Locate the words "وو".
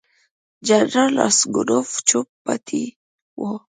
3.39-3.51